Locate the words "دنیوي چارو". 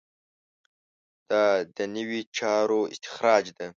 1.77-2.79